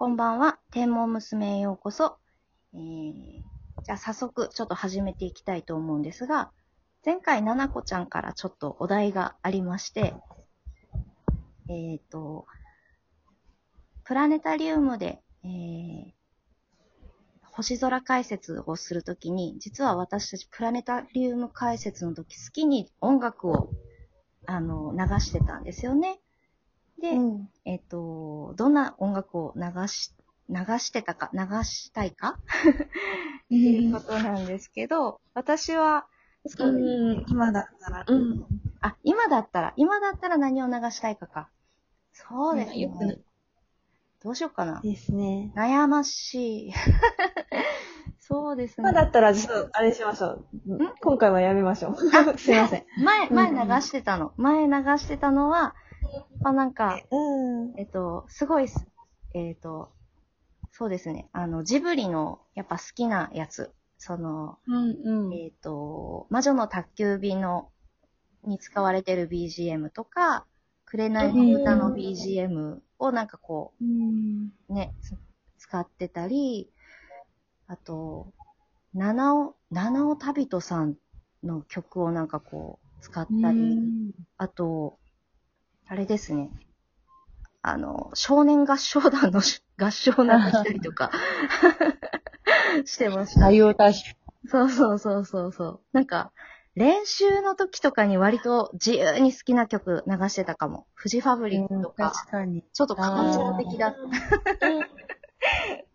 [0.00, 0.58] こんばんは。
[0.70, 2.16] 天文娘へようこそ。
[2.72, 3.42] えー、
[3.84, 6.52] じゃあ早速ちょっと始めていきたいと思うんですが、
[7.04, 10.14] 前回ななこちゃんからちょっとお題がありまして、
[11.68, 12.46] えっ、と、
[14.04, 16.12] プラネタリウムで、えー、
[17.52, 23.68] 星空解説をするときに、実は私たちプラネタリウム解説の時好きに音楽を
[24.46, 26.22] あの流してたんですよね。
[27.00, 27.48] で、うん。
[27.64, 30.12] えっ、と、どんな音楽を流し、
[30.48, 32.38] 流してたか、流したいか？
[32.38, 36.06] っていうことなんですけど、私は、
[36.46, 38.04] そううん、今だったら。
[38.06, 38.46] うん。
[38.80, 41.48] あ、今だったら、今だったら何を流したいかか。
[42.12, 43.18] そうですよくね。
[44.22, 44.80] どうしようかな。
[44.82, 45.52] ですね。
[45.56, 46.72] 悩ましい。
[48.20, 48.88] そうですね。
[48.88, 50.74] 今だったら、ちょっと、あれしましょう。
[50.74, 50.92] ん？
[51.00, 51.96] 今回はやめましょう。
[52.38, 52.86] すいません。
[53.02, 54.32] 前、うん前流してたの。
[54.36, 55.74] 前流してたのは、
[56.42, 57.74] まあなんか、うん。
[57.76, 58.86] えっと、すごいす、
[59.34, 59.92] えっと、
[60.72, 61.28] そうですね。
[61.32, 63.72] あの、ジブリの、やっぱ好きなやつ。
[63.98, 65.34] その、うんうん。
[65.34, 67.70] えっ、と、魔女の宅急便の、
[68.44, 70.46] に使われてる BGM とか、
[70.86, 73.74] 紅の歌の BGM をなんかこ
[74.68, 75.16] うね、つ
[75.58, 76.70] 使ってたり、
[77.66, 78.32] あと、
[78.94, 80.96] 七尾、七尾旅人さん
[81.42, 83.92] の曲をなんかこう、使ったり、
[84.38, 84.99] あと、
[85.90, 86.50] あれですね。
[87.62, 91.10] あの、少年合唱団のし 合唱を流したりとか、
[92.86, 93.40] してました。
[93.40, 94.16] 対応多種。
[94.46, 95.80] そうそうそうそうそう。
[95.92, 96.30] なんか、
[96.76, 100.86] 練習の時とかに割と自由に好きな曲流してたかも。
[100.94, 102.62] フジファブリックとか、確かに。
[102.72, 103.96] ちょっと感情的だっ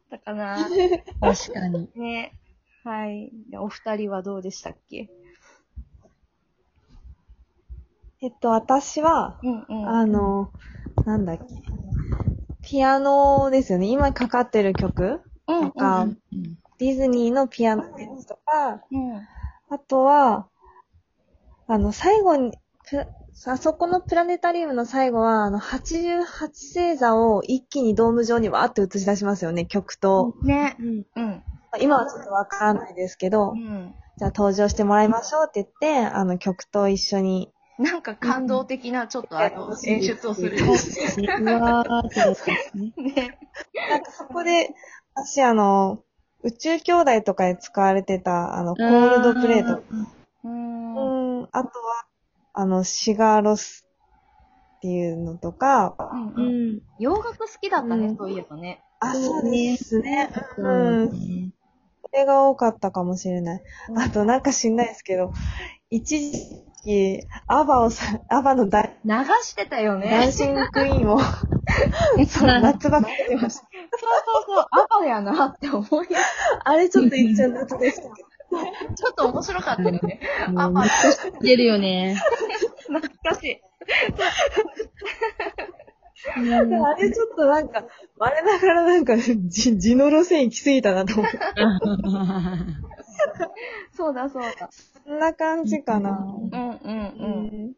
[0.10, 0.58] たかな。
[1.22, 1.90] 確かに。
[1.96, 2.38] ね。
[2.84, 3.32] はい。
[3.50, 5.10] でお二人はどうでしたっけ？
[8.26, 9.88] えっと、私は、うんうん。
[9.88, 10.50] あの、
[11.06, 11.44] なんだっけ。
[12.64, 13.86] ピアノですよね。
[13.86, 16.18] 今かかってる曲うんうんとか、うん
[16.80, 19.16] ディズニーのピアノのやつとか、うん。
[19.70, 20.50] あとは、
[21.68, 22.58] あの、最後に、
[22.90, 23.06] プ
[23.46, 30.34] あそこのプラネタリウムの最後は、あの、88星座を一気にドーム上にわーって映し出しますよね、曲と。
[30.44, 30.76] ね。
[30.80, 31.44] うんうん。
[31.80, 33.94] 今はちょっとわからないですけど、うん。
[34.18, 37.52] じゃあ登場してもらいましょうって言って、あの、曲と一緒に。
[37.78, 40.58] なんか感動的な、ちょっとあの、演出をする。
[41.40, 42.94] うわーってやつですね。
[42.98, 43.38] ね。
[43.90, 44.74] なんかそこで、
[45.14, 46.04] 私あの、
[46.44, 49.84] 宇宙兄弟とかで使われてた、あの、コールドプレート。
[50.44, 51.40] うーん。
[51.40, 52.06] うん、あとは、
[52.54, 53.86] あの、シガーロス
[54.78, 56.82] っていうのとか、うんううんん。
[57.00, 58.82] 洋楽好きだったね、うんそういえばね。
[59.00, 60.30] あ、そうですね。
[60.58, 61.06] ううん。
[61.08, 61.52] ん。
[62.04, 63.64] それが多かったかもしれない。
[63.98, 65.34] あと、なんか知んないですけど、
[65.90, 69.12] 一時期、アバをさ、アバのダイ流
[69.44, 70.32] してたよダンね。
[70.32, 71.20] シングクイーンを、
[72.30, 73.62] そう、夏場かけてました。
[73.62, 73.70] そう
[74.46, 76.12] そうそう、アバやなって思い、ち
[76.64, 78.36] あれちょっと言っちゃ夏でしたけど。
[79.06, 80.20] ょっと面白かったよね。
[80.50, 82.16] もうめっちゃ知ってるよね。
[82.88, 83.62] 懐かしい。
[86.28, 87.84] あれちょっとなんか、
[88.18, 91.38] 我ながらなんか、じ、地の路線行き過ぎたなと思って。
[93.96, 94.70] そうだそうだ。
[94.72, 96.10] そんな感じかな。
[96.10, 97.28] うんうんうう
[97.68, 97.74] ん。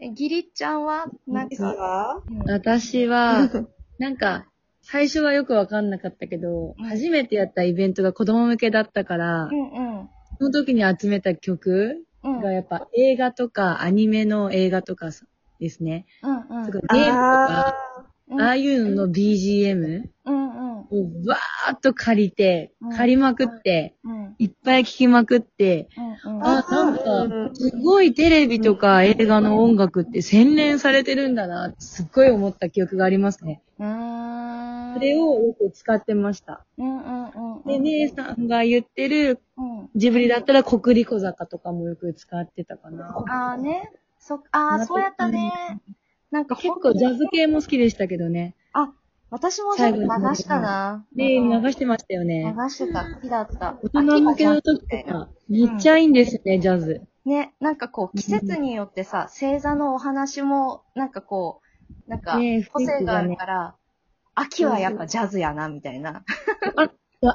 [0.00, 2.22] え、ギリちゃんは、なん実か、は？
[2.46, 3.50] 私は、
[3.98, 4.46] なんか、
[4.82, 12.36] 最初はよくわかんなかったけど、うん初めてやったイベントが子供向けだったからう、んその時に集めた曲うん。
[12.36, 12.42] うん。
[12.42, 15.10] がやっぱ映画とかアニメの映画とか
[15.58, 16.06] ですね。
[16.22, 16.70] うんうん。
[16.70, 17.76] ゲームとか、
[18.30, 20.88] うんああいうのの BGM うんうん。
[20.90, 25.88] をわーっと借りてうん、借りまくって、うんいっぱい聴きまくって、
[26.24, 26.44] うんうん。
[26.44, 33.62] あ、なんうんか、すごいテレビとか映画の音楽って洗練されてるんだなすっごい思った記憶がありますね。
[33.78, 34.94] うーん。
[34.94, 36.64] それをよく使ってました。
[36.78, 37.64] うんうんうんうん。
[37.66, 39.88] で、姉さんが言ってるうん。
[39.96, 43.24] ジブリだったら国立小坂とかもよく使ってたかな。
[43.28, 43.90] ああね。
[44.20, 45.52] そ、ああ、そうやったね。
[46.30, 48.54] なんか結構ジャズ系も好きでしたけどね。
[48.72, 48.92] あ、
[49.30, 51.06] 私も全部流したな。
[51.14, 52.54] で、うん流してましたよね。
[52.56, 53.04] 流してた。
[53.04, 53.78] 好きだった。
[53.82, 57.02] 大人向けの時とか、めっちゃいいんですね、ジャズ。
[57.26, 61.60] ね、なんかこう、季節によってさ、星座のお話も、なんかこ
[62.06, 63.74] う、なんかね、個性があるから、
[64.34, 66.24] 秋はやっぱジャズやな、みたいな。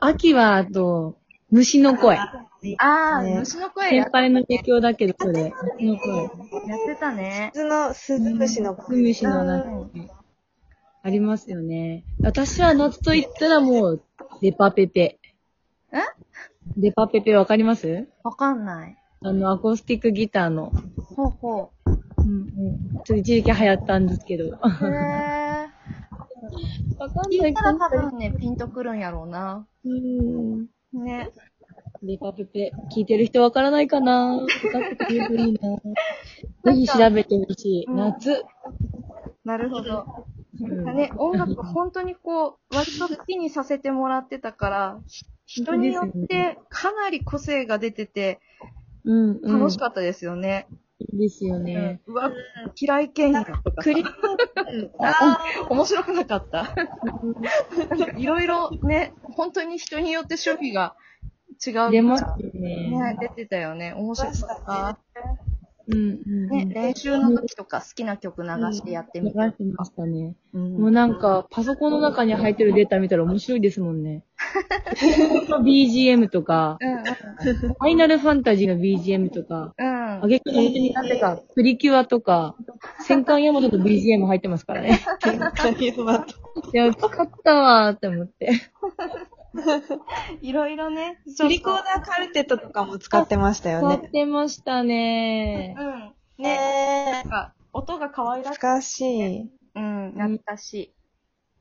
[0.02, 1.18] 秋は、あと、
[1.52, 2.18] 虫の声。
[2.18, 2.48] あ
[2.80, 5.54] あ、ね虫の声や先輩の影響だけど、それ。
[5.76, 6.24] 虫の声。
[6.24, 6.30] やっ
[6.88, 7.52] てたね。
[7.54, 10.10] 鈴の、鈴虫のクムシのなうん
[11.06, 12.06] ありますよね。
[12.22, 14.04] 私は夏と言ったらもう、
[14.42, 15.20] デパペペ。
[15.92, 15.98] え？
[16.78, 18.08] デパペペわかります？
[18.24, 18.98] わかんない。
[19.22, 20.72] あの、アコースティックギターの。
[21.16, 21.72] ほうほ
[22.20, 22.94] うんうん。
[22.94, 24.46] ちょっと一時期流行ったんですけど。
[24.46, 24.48] う。
[24.48, 25.68] へえ。
[26.98, 29.68] わかんない多分ね、ピンとくるんやろうな。
[29.84, 30.68] うん。
[30.94, 31.32] ね。
[32.02, 34.50] リパペペ、聞いてる人わからないかなわかっ
[34.90, 35.78] てくれるといいな。
[36.72, 37.86] ぜひ調べてほしい。
[37.90, 38.46] うん夏。
[39.44, 40.06] なるほど。
[40.62, 48.40] うんね、音楽本当にこう、割と好きにさせてもらってたから、ひ人によってかなり個性が出てて
[49.06, 49.60] うん、うん。
[49.60, 50.68] 楽しかったですよね。
[51.12, 52.02] ですよね。
[52.08, 52.32] うわ、
[52.80, 54.06] 嫌い犬やとかさクリ
[55.00, 56.76] あ面白くなかった。
[58.18, 60.96] いろいろね、本当に人によって処理が
[61.66, 61.92] 違う。
[61.92, 63.18] 出ますよねね。
[63.20, 63.94] 出てたよね。
[63.94, 65.00] 面白かった。
[65.88, 66.48] うん、うん。
[66.50, 69.40] ね、練習の時とか好きな曲流してやって流みて。
[69.40, 70.36] してましたね。
[70.54, 74.24] うんもうなんか、パソコンの中に入ってるデータ見たら面白いですもんね。
[75.64, 80.24] BGM とか、うんうんファイナルファンタジーの BGM とか、うん。
[80.24, 82.56] あげくの本当になんてか、プリキュアとか、
[83.06, 85.02] 戦艦ヤマトと BGM 入ってますからね。
[86.74, 88.52] いや、使ったわーって思って。
[90.42, 91.22] いろいろね。
[91.38, 94.10] トリコーダーカルテットとかも使ってましたよ使っね。
[94.10, 95.76] てましたね。
[95.78, 96.00] うん。
[96.44, 96.58] ね。
[96.58, 98.58] ねなんか、音が可愛らしい。
[98.58, 99.50] 懐かしい。
[99.76, 100.94] うん、懐かしい。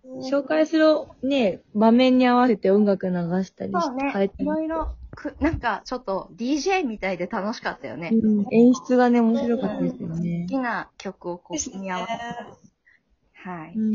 [0.05, 0.87] 紹介する
[1.23, 4.29] ね、場面に合わせて音楽流したりそうね変え。
[4.29, 8.11] ていろいろ、く、なんか、ちょっと DJ みたいで楽しかったよね。
[8.11, 10.47] 好うん演出がね、面白かったですよね。
[10.49, 12.19] きな曲をこう、組み合わせて。
[12.19, 12.73] ね。
[13.35, 13.75] はい。
[13.77, 13.95] うん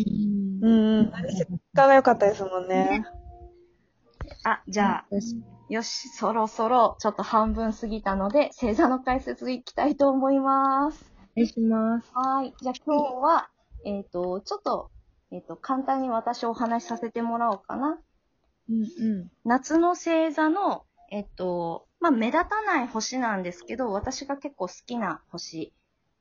[0.61, 1.15] うんうん。
[1.15, 3.03] あれ、結果が良かったですもんね。
[4.43, 5.05] あ、じゃあ、
[5.69, 11.11] よし、そろそろ、ちょっと半分過ぎたので、星座の解説いきたいと思います。
[11.35, 12.11] お願いします。
[12.13, 12.53] はい。
[12.61, 13.49] じゃあ今日は、
[13.85, 14.91] えっ、と、ちょっと、
[15.31, 17.99] えっ、と、簡単に私お話しさせてもらおうかな。
[18.69, 19.31] うんうん。
[19.43, 25.73] 夏の星座の、えっと、まあ、目立たない星なんですけど、私が結構好きな星。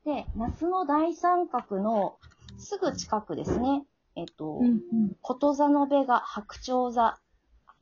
[0.04, 2.18] で、夏の大三角の
[2.58, 3.84] すぐ近くですね。
[4.14, 4.80] えっと、うん
[5.20, 7.18] こと座のベが白鳥座。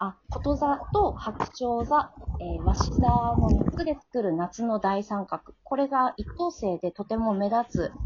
[0.07, 5.55] あ、こと座と白鳥座、えー、和紙座の3つで作る夏の大三角。
[5.63, 7.97] これが一等星でとても目立つ、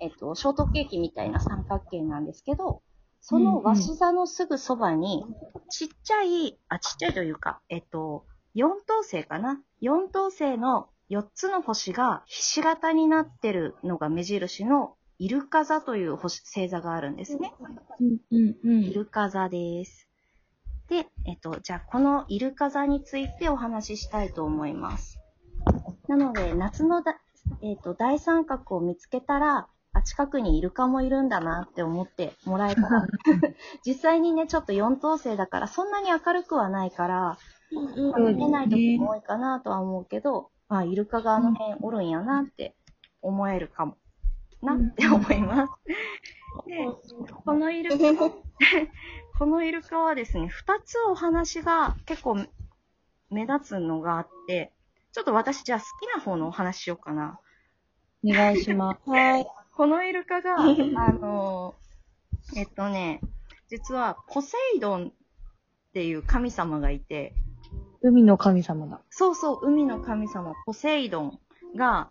[0.00, 2.82] えっと、ショートケーキみたいな三角形なんですけど、
[3.20, 5.24] その和紙座のすぐそばに、
[5.68, 9.62] ちっちゃい、あ、ちっちゃいというか、えっと、四等星かな？
[9.80, 17.52] 四等星の4つの星がひし形になってるのが目印のイルカ座という星星座があるんですね。
[18.00, 20.07] うんうんうんイルカ座です。
[20.88, 25.18] で、えっと、じゃあこのイルカ座についてお話ししたいと思います。
[26.08, 27.18] なので、夏のだ、
[27.62, 33.06] えっと、大三角を見つけたら、あ、近くにイルカもいるんだなって思ってもらえたら、
[33.84, 37.38] 実際にね、ちょっと四等星だから、そんなに明るくはないから、
[37.70, 42.74] 見えない時も多いかなとは思うけど、あ、イルカがあの辺おるんやなって
[43.20, 43.96] 思えるかも。
[44.62, 45.72] なって思います。
[46.66, 46.86] で、
[47.44, 47.96] このイルカ、
[49.38, 52.44] このイルカはですね、二つお話が結構
[53.30, 54.72] 目立つのがあって、
[55.12, 57.38] ちょっと私じゃあ好きな方のお話しようかな。
[58.24, 59.08] お願いします。
[59.08, 59.46] はい。
[59.76, 61.76] このイルカが、あの、
[62.56, 63.20] えっとね、
[63.68, 65.12] 実はポセイドンっ
[65.94, 67.32] ていう神様がいて、
[68.02, 69.00] 海の神様だ。
[69.08, 71.38] そうそう、海の神様、ポセイドン
[71.76, 72.10] が、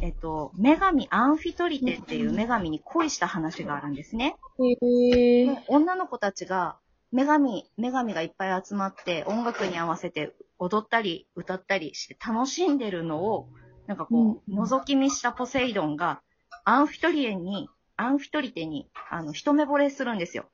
[0.00, 4.36] えっと、女神アンフィトリテっていう女神に恋した話があるんですね。
[4.60, 6.76] へ女の子たちが、
[7.12, 13.48] 女神、女神がいっぱい集まって、音楽に合わせて踊ったり歌ったりして楽しんでるのを、
[13.86, 16.20] なんかこう、うん覗き見したポセイドンが、
[16.64, 20.46] アンフィトリエに、アンフィトリテに、あの、一目惚れするんですよ。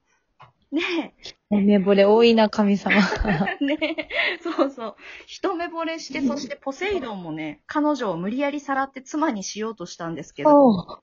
[0.75, 2.97] で、目惚れ多いな、神様。
[3.61, 4.09] ね、
[4.43, 4.97] そうそう。
[5.27, 11.01] 一目惚れして、そしてポセイドンもね、彼女を無理やりさらって妻にしようとしたんですけど。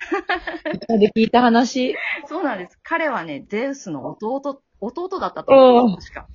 [1.00, 1.96] で聞いた話。
[2.25, 2.80] そうなんです。
[2.84, 5.98] 彼はね、ゼウスの弟、弟だったと思う。
[5.98, 6.28] 確か。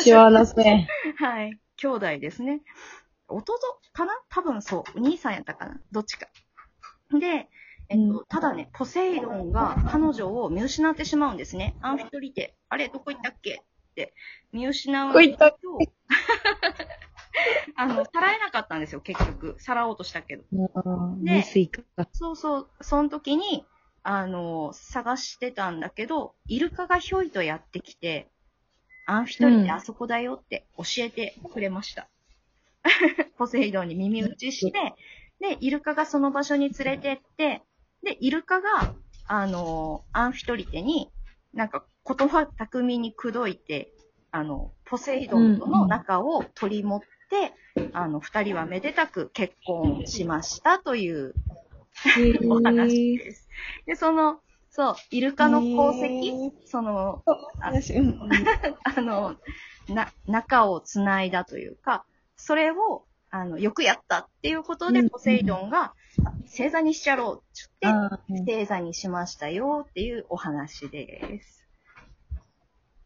[0.00, 0.62] 血はなせ。
[0.62, 1.58] はい。
[1.76, 2.62] 兄弟ですね。
[3.28, 3.58] 弟
[3.92, 4.12] かな？
[4.30, 4.98] 多分そう。
[4.98, 5.80] お兄さんやったかな？
[5.92, 6.26] どっちか。
[7.12, 7.48] で、
[7.90, 11.76] えっと、うんただね、ポセイドンが彼女を見失ってしまうんですね。
[11.80, 12.54] アンフィトリテ。
[12.68, 13.62] あれ、どこ行ったっけ？
[13.90, 14.14] って
[14.52, 15.66] 見失うんどこ行ったっけ？
[15.66, 15.78] ど、
[17.76, 19.56] あの、さらえなかったんですよ、結局。
[19.58, 20.44] さらおうとしたけど。
[21.24, 21.42] で。
[22.12, 23.64] そうそう、その時に、
[24.02, 28.30] あの、探してたんだけど、イルカがひょいとやってきて、
[29.06, 32.08] アンフィトリテうんあそこだよって教えてくれました。
[33.38, 34.94] ポセイドンに耳打ちして、
[35.40, 37.62] で、イルカがその場所に連れてって、
[38.02, 38.94] で、イルカが、
[39.26, 41.10] あの、アンフィトリテに、
[41.54, 43.92] なんか言葉巧みに口説いて、
[44.30, 47.52] あの、ポセイドンとの仲を取り持って、
[47.92, 51.34] あの、二人はめでたく結婚しましたという
[52.48, 53.48] お話です。
[53.86, 57.22] で、その、そう、イルカの功へ績ーその、
[57.60, 58.18] 私、うん。
[58.84, 59.36] あの、
[59.88, 62.04] な、仲をつないだというか、
[62.36, 65.94] それを、あの、よくやったっていうことで、うんポセイドンが、
[66.46, 67.86] 星座にしちゃろうって
[68.30, 71.67] 言って、星座にしましたよっていうお話です。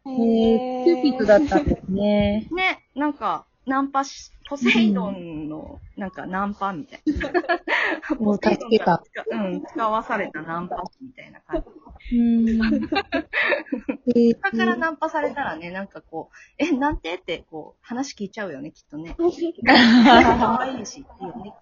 [0.06, 2.48] へーキューピッドだったんですね。
[2.52, 8.16] ね、なんか、ナンパし、ポセイドンの、なんかナンパみたいな。
[8.18, 11.81] もう助けたうん、使わされたナンパ師みたいな感じ。
[12.10, 12.46] うん。
[14.16, 19.14] え他からナンパされたらね、なんかこう、え、なんてって、こう、話聞いちゃうよね、きっとね。
[19.64, 21.54] 可愛いし、いいよね、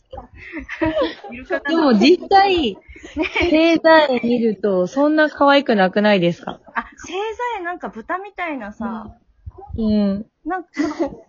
[1.69, 2.77] でも実際、
[3.15, 6.61] 星座絵見ると、そんな可愛くなくないですか？
[6.75, 7.19] あ、星座
[7.61, 9.17] 絵なんか豚みたいなさ、
[9.77, 10.27] うん。
[10.45, 10.71] なんか、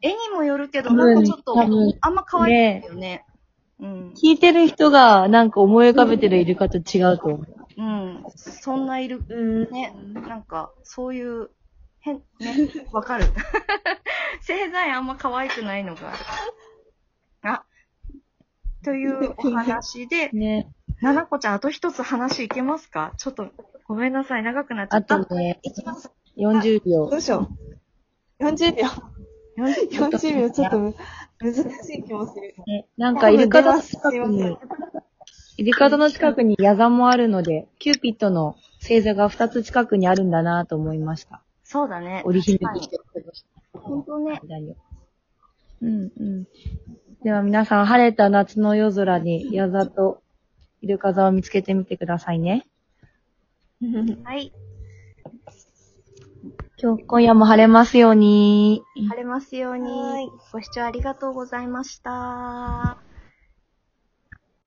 [0.02, 1.66] 絵にもよるけど、なんかちょっとあ
[2.10, 2.52] んま可愛
[2.82, 3.26] いよね。
[3.80, 4.14] うん。
[4.14, 7.61] 聞いてる人がなんか思い浮かべてるイルカと違うと思う。
[7.78, 8.24] うん。
[8.36, 9.70] そんないる、うん。
[9.72, 11.50] ね、なんか、そういう、
[12.00, 13.26] 変、ね、わかる。
[14.40, 16.14] 星座絵あんま可愛くないのが
[17.44, 17.64] あ
[18.84, 20.72] というお話で、 ね。
[21.02, 23.14] ななこちゃん、あと一つ話いけますか？
[23.18, 23.50] ちょっと、
[23.88, 25.24] ごめんなさい、長くなっちゃあった。
[25.26, 26.12] とね、いきます。
[26.38, 27.18] 40秒ど。
[27.18, 27.50] うしよ
[28.40, 28.44] う。
[28.44, 28.88] 40秒。
[29.58, 30.96] 40 40秒ちょっとむ
[31.40, 31.60] 難し
[31.94, 32.56] い気もする。
[32.66, 34.12] ね、なんかイルカ座の近
[35.56, 41.42] くに、イルカ座の近くに矢座もあるので、キューピッドの星座が2つ近くにあるんだなと思いました。
[41.64, 42.22] そうだね。
[42.26, 42.88] 織り姫確かに
[43.24, 44.42] として本当ね。
[45.82, 46.48] うんうん。
[47.24, 50.22] では皆さん、晴れた夏の夜空に矢座と
[50.82, 52.68] イルカ座を見つけてみてくださいね。
[54.24, 54.52] はい。
[56.82, 58.82] 今日、今夜も晴れますように。
[59.10, 60.30] 晴れますようにはい。
[60.52, 62.98] ご視聴ありがとうございました。